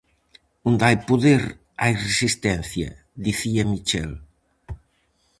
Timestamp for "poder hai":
1.09-1.93